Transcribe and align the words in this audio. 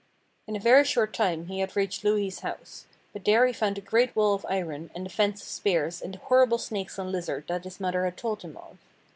In 0.47 0.55
a 0.55 0.59
very 0.59 0.83
short 0.83 1.13
time 1.13 1.45
he 1.45 1.59
had 1.59 1.75
reached 1.75 2.03
Louhi's 2.03 2.39
house. 2.39 2.87
But 3.13 3.23
there 3.23 3.45
he 3.45 3.53
found 3.53 3.75
the 3.75 3.81
great 3.81 4.15
wall 4.15 4.33
of 4.33 4.47
iron 4.49 4.89
and 4.95 5.05
the 5.05 5.11
fence 5.11 5.43
of 5.43 5.47
spears 5.47 6.01
and 6.01 6.15
the 6.15 6.19
horrible 6.21 6.57
snakes 6.57 6.97
and 6.97 7.11
lizards 7.11 7.45
that 7.49 7.65
his 7.65 7.79
mother 7.79 8.03
had 8.05 8.17
told 8.17 8.41
him 8.41 8.57
of. 8.57 8.79